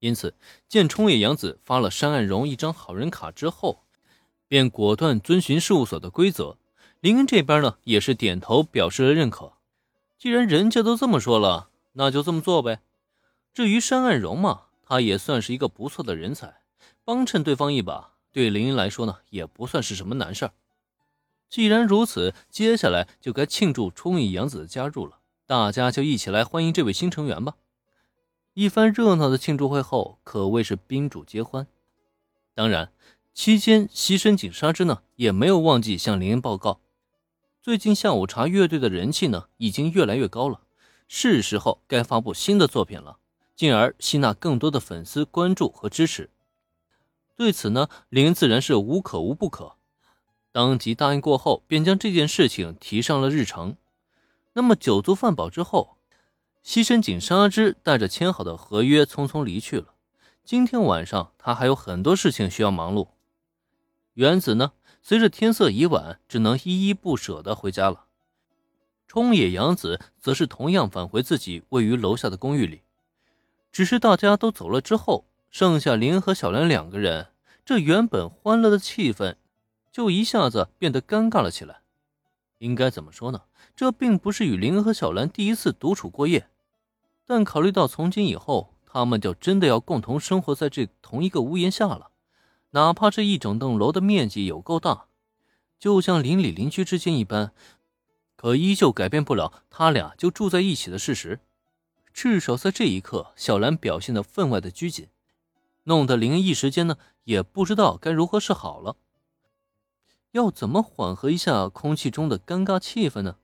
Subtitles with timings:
[0.00, 0.34] 因此
[0.68, 3.84] 见冲野洋子发了山岸荣一张好人卡之后，
[4.46, 6.56] 便果断遵循事务所的规则。
[7.00, 9.52] 林恩这边呢，也是点头表示了认可。
[10.18, 12.80] 既然人家都这么说了，那就这么做呗。
[13.54, 16.60] 至于山岸荣嘛，他也算是一个不错的人才，
[17.04, 20.52] 帮衬对方一把，对林恩来说呢，也不算是什么难事儿。
[21.48, 25.18] 既然如此，接下来就该庆祝冲野洋子的加入了。
[25.46, 27.54] 大家就一起来欢迎这位新成员吧。
[28.58, 31.68] 一番热闹的庆祝会后，可谓是宾主皆欢。
[32.56, 32.90] 当然，
[33.32, 36.80] 期间西深井纱织呢也没有忘记向林恩报告，
[37.62, 40.62] 最近下午茶乐队的人气呢已经越来越高了，
[41.06, 43.18] 是时候该发布新的作品了，
[43.54, 46.28] 进而吸纳更多的粉丝关注和支持。
[47.36, 49.76] 对此呢，林恩自然是无可无不可。
[50.50, 53.76] 当即答应过后，便将这件事情提上了日程。
[54.54, 55.97] 那么酒足饭饱之后，
[56.62, 59.94] 西深井纱织带着签好的合约匆匆离去了。
[60.44, 63.08] 今天晚上他还有很多事情需要忙碌。
[64.14, 68.06] 原子呢，随着天色已晚，只能依依不舍地回家了。
[69.06, 72.82] 冲野洋子则是同样返回自己位于楼下的公寓里。
[73.72, 77.28] 只是大家都走了之后，剩下林和小兰两个人，
[77.64, 79.36] 这原本欢乐的气氛。
[79.90, 81.80] 就一下子变得尴尬了起来。
[82.58, 83.42] 应该怎么说呢？
[83.74, 86.48] 这并不是与林和小兰第一次独处过夜，
[87.26, 92.10] 但考虑到从今以后他们就真的要共同生活在这同一个屋檐下了，
[92.70, 95.06] 哪怕这一整栋楼的面积有够大，
[95.78, 97.52] 就像邻里邻居之间一般，
[98.36, 101.40] 可依旧改变不了他俩就住在一起的事实。
[102.12, 105.06] 至少在这一刻，小兰表现的分外的拘谨，
[105.84, 108.96] 弄得林一时间呢也不知道该如何是好了。
[110.32, 113.36] 要怎么缓和一下空气中的尴尬气氛呢？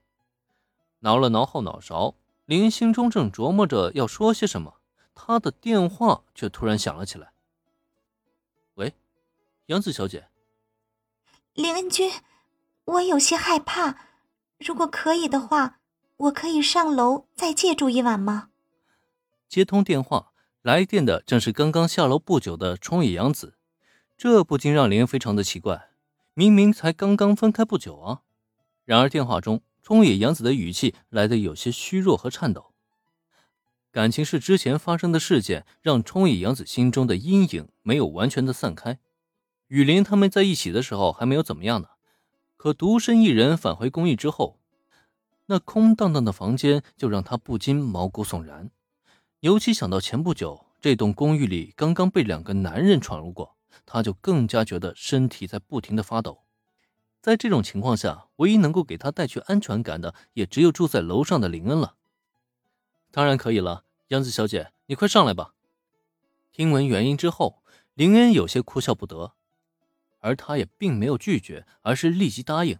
[0.99, 4.75] 挠了挠后脑勺，林心中正琢磨着要说些什么，
[5.13, 7.31] 他的电话却突然响了起来。
[8.75, 8.93] 喂，
[9.67, 10.27] 杨子小姐。
[11.53, 12.11] 林恩君，
[12.85, 13.97] 我有些害怕，
[14.59, 15.79] 如果可以的话，
[16.17, 18.49] 我可以上楼再借住一晚吗？
[19.47, 23.55] 接通电话，来电的正是刚刚下楼不久的冲野洋子，
[24.17, 25.89] 这不禁让林非常的奇怪。
[26.37, 28.21] 明明才刚刚分开不久啊！
[28.83, 32.73] 然而电话中，冲野洋子的语气来得有些虚弱和颤抖。
[33.89, 38.99] 感情是之前发生的事件，让冲野洋子心中的阴影没有完全的散开。
[39.67, 41.87] 雨林他们在一起的时候还没有怎么样呢，
[42.57, 44.59] 可独身一人返回公寓之后，
[45.45, 48.69] 那空荡荡的房间就让他不禁毛骨悚然。
[49.39, 53.54] 尤其想到前不久这栋公寓里刚刚被两个男人闯入过。
[53.85, 56.43] 他就更加觉得身体在不停的发抖，
[57.21, 61.95] 在这种情况下，唯一能够给他带去安全感的，也只有住在楼上的林恩了。
[63.11, 65.53] 当然可以了，杨子小姐，你快上来吧。
[66.51, 69.33] 听闻原因之后，林恩有些哭笑不得，
[70.19, 72.79] 而他也并没有拒绝，而是立即答应。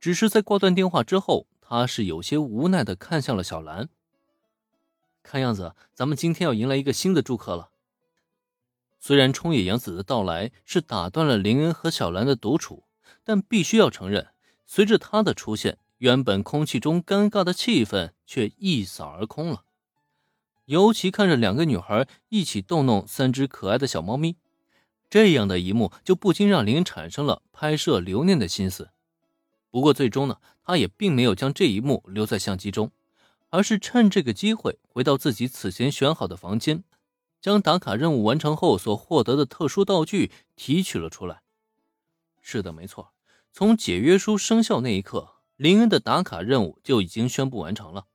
[0.00, 3.88] 只是在挂断电话之后，他是有些无奈的看向了小兰。
[5.22, 7.71] 看样子，咱们今天要迎来一个新的住客了。
[9.04, 12.84] 虽然冲野洋子的到来是打断了林恩和小兰的独处，
[13.24, 14.28] 但必须要承认，
[14.64, 19.64] 随着他的出现，原本空气中尴尬的气氛却一扫而空了。
[20.66, 24.36] 尤其看着两个女孩一起逗弄三只可爱的小猫咪，
[25.10, 28.90] 这样的一幕就不禁让林恩产生了拍摄留念的心思。
[29.72, 32.92] 不过最终呢，他也并没有将这一幕留在相机中，
[33.50, 36.84] 而是趁这个机会回到自己此前选好的房间。
[37.42, 41.42] 将打卡任务完成后所获得的特殊道具提取了出来。
[42.40, 43.12] 是的，没错，
[43.52, 48.06] 从解约书生效那一刻，林恩的打卡任务就已经宣布完成了。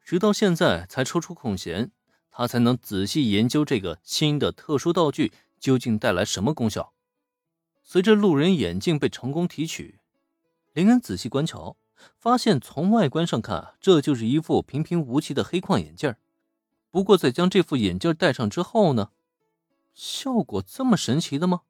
[0.00, 1.90] 直到现在才抽出空闲，
[2.30, 6.92] 他才能仔细研究这个新的特殊道具究竟带来什么功效。
[7.82, 9.98] 随着路人眼镜被成功提取，
[10.72, 11.76] 林恩仔细观瞧，
[12.16, 16.14] 发现从外观上看，这就是一副平平无奇的黑框眼镜
[16.96, 19.10] 不过，在将这副眼镜戴上之后呢，
[19.92, 21.60] 效果这么神奇的吗？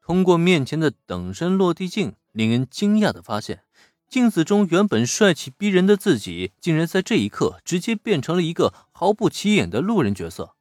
[0.00, 3.64] 通过面前的等身落地镜，令人惊讶的发现，
[4.08, 10.54] 镜子中原本帅气逼人的自己，竟然在这一刻直接变成了一个毫不起眼的路人角色。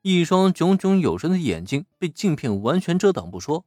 [0.00, 3.66] 一双炯炯有神的眼睛被镜片完全遮挡不说，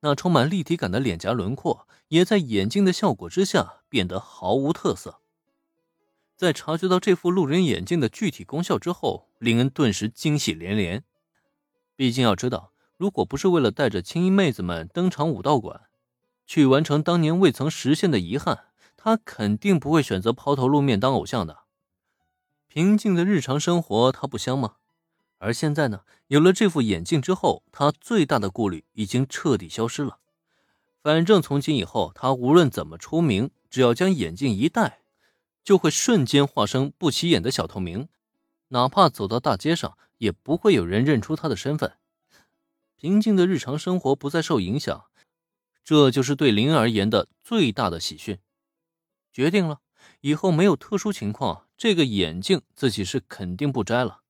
[0.00, 5.20] 那充满立体感的脸颊轮廓，也在眼镜的效果之下变得毫无特色。
[6.42, 11.04] 在察觉到这副路人眼镜的具体功效之后，林恩顿时惊喜连连。
[11.94, 15.82] 毕竟要知道，如果不是为了带着青衣妹子们登场武道馆，
[16.44, 18.64] 去完成当年未曾实现的遗憾，
[18.96, 21.60] 他肯定不会选择抛头露面当偶像的。
[22.66, 24.78] 平静的日常生活他不香吗？
[25.38, 30.18] 而现在呢，有了这副眼镜之后，他最大的顾虑已经彻底消失了。
[31.04, 35.01] 反正从今以后，他无论怎么出名，只要将眼镜一戴，
[35.64, 38.08] 就会瞬间化身不起眼的小透明，
[38.68, 41.98] 哪怕走到大街上，也不会有人认出他的身份。
[42.96, 45.06] 平静的日常生活不再受影响，
[45.84, 48.38] 这就是对林而言的最大的喜讯。
[49.32, 49.80] 决定了，
[50.20, 54.21] 以后没有特殊情况，这个眼镜自己是肯定不摘了。